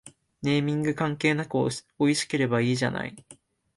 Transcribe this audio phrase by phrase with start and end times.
[0.41, 3.15] ネーミング関係なくおいしければいいじゃない